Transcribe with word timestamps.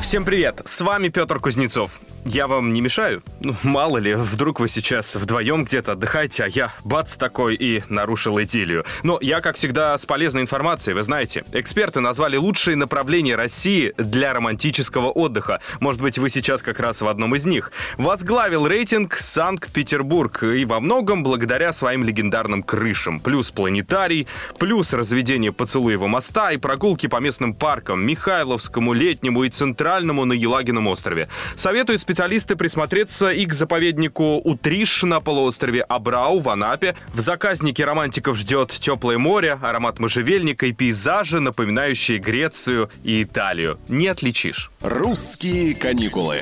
Всем 0.00 0.24
привет, 0.24 0.60
с 0.64 0.80
вами 0.82 1.08
Петр 1.08 1.40
Кузнецов. 1.40 2.00
Я 2.26 2.46
вам 2.46 2.72
не 2.72 2.80
мешаю? 2.80 3.22
Ну, 3.40 3.54
мало 3.62 3.98
ли, 3.98 4.14
вдруг 4.14 4.58
вы 4.58 4.68
сейчас 4.68 5.14
вдвоем 5.14 5.64
где-то 5.64 5.92
отдыхаете, 5.92 6.44
а 6.44 6.48
я 6.48 6.72
бац 6.82 7.16
такой 7.16 7.54
и 7.54 7.82
нарушил 7.90 8.40
идиллию. 8.40 8.86
Но 9.02 9.18
я, 9.20 9.42
как 9.42 9.56
всегда, 9.56 9.96
с 9.96 10.06
полезной 10.06 10.40
информацией, 10.40 10.94
вы 10.94 11.02
знаете. 11.02 11.44
Эксперты 11.52 12.00
назвали 12.00 12.38
лучшие 12.38 12.76
направления 12.76 13.36
России 13.36 13.92
для 13.98 14.32
романтического 14.32 15.10
отдыха. 15.10 15.60
Может 15.80 16.00
быть, 16.00 16.16
вы 16.16 16.30
сейчас 16.30 16.62
как 16.62 16.80
раз 16.80 17.02
в 17.02 17.08
одном 17.08 17.34
из 17.34 17.44
них. 17.44 17.72
Возглавил 17.98 18.66
рейтинг 18.66 19.16
Санкт-Петербург. 19.16 20.44
И 20.44 20.64
во 20.64 20.80
многом 20.80 21.24
благодаря 21.24 21.74
своим 21.74 22.04
легендарным 22.04 22.62
крышам. 22.62 23.20
Плюс 23.20 23.50
планетарий, 23.50 24.26
плюс 24.58 24.94
разведение 24.94 25.52
поцелуева 25.52 26.06
моста 26.06 26.52
и 26.52 26.56
прогулки 26.56 27.06
по 27.06 27.20
местным 27.20 27.54
паркам 27.54 28.00
Михайловскому, 28.00 28.94
Летнему 28.94 29.44
и 29.44 29.50
Центральному 29.50 29.83
на 29.84 30.32
Елагином 30.32 30.86
острове. 30.88 31.28
Советуют 31.56 32.00
специалисты 32.00 32.56
присмотреться 32.56 33.30
и 33.30 33.46
к 33.46 33.52
заповеднику 33.52 34.40
Утриш 34.42 35.02
на 35.02 35.20
полуострове 35.20 35.82
Абрау 35.82 36.40
в 36.40 36.48
Анапе. 36.48 36.96
В 37.12 37.20
заказнике 37.20 37.84
романтиков 37.84 38.36
ждет 38.36 38.70
теплое 38.70 39.18
море, 39.18 39.58
аромат 39.62 39.98
можжевельника 40.00 40.66
и 40.66 40.72
пейзажи, 40.72 41.40
напоминающие 41.40 42.18
Грецию 42.18 42.90
и 43.02 43.22
Италию. 43.22 43.78
Не 43.88 44.08
отличишь. 44.08 44.70
«Русские 44.80 45.74
каникулы». 45.74 46.38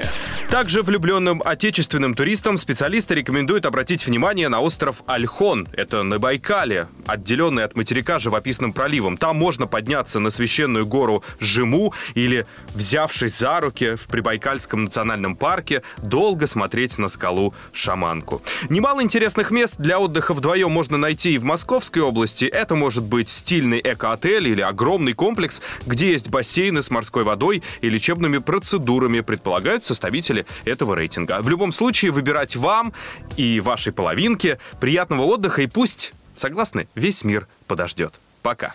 Также 0.50 0.82
влюбленным 0.82 1.42
отечественным 1.44 2.14
туристам 2.14 2.58
специалисты 2.58 3.14
рекомендуют 3.14 3.66
обратить 3.66 4.06
внимание 4.06 4.48
на 4.48 4.60
остров 4.60 5.02
Альхон. 5.06 5.68
Это 5.72 6.02
на 6.02 6.18
Байкале, 6.18 6.88
отделенный 7.06 7.64
от 7.64 7.76
материка 7.76 8.18
живописным 8.18 8.72
проливом. 8.72 9.16
Там 9.16 9.36
можно 9.36 9.66
подняться 9.66 10.20
на 10.20 10.30
священную 10.30 10.86
гору 10.86 11.24
Жиму 11.40 11.92
или, 12.14 12.46
взявшись 12.74 13.38
за 13.38 13.60
руки 13.60 13.96
в 13.96 14.06
Прибайкальском 14.06 14.84
национальном 14.84 15.36
парке, 15.36 15.82
долго 15.98 16.46
смотреть 16.46 16.98
на 16.98 17.08
скалу 17.08 17.54
Шаманку. 17.72 18.42
Немало 18.68 19.02
интересных 19.02 19.50
мест 19.50 19.74
для 19.78 19.98
отдыха 19.98 20.34
вдвоем 20.34 20.70
можно 20.70 20.96
найти 20.96 21.34
и 21.34 21.38
в 21.38 21.44
Московской 21.44 22.02
области. 22.02 22.44
Это 22.44 22.74
может 22.74 23.04
быть 23.04 23.28
стильный 23.28 23.80
эко-отель 23.82 24.48
или 24.48 24.60
огромный 24.60 25.12
комплекс, 25.12 25.62
где 25.86 26.12
есть 26.12 26.28
бассейны 26.28 26.82
с 26.82 26.90
морской 26.90 27.24
водой 27.24 27.62
и 27.80 27.90
лечебными 27.90 28.38
процедурами, 28.38 29.20
предполагают 29.20 29.84
составители 29.84 30.46
этого 30.64 30.94
рейтинга. 30.94 31.40
В 31.40 31.48
любом 31.48 31.72
случае, 31.72 32.10
выбирать 32.10 32.56
вам 32.56 32.92
и 33.36 33.60
вашей 33.60 33.92
половинке 33.92 34.58
приятного 34.80 35.22
отдыха 35.22 35.62
и 35.62 35.66
пусть, 35.66 36.12
согласны, 36.42 36.88
весь 36.94 37.24
мир 37.24 37.46
подождет. 37.66 38.14
Пока. 38.42 38.74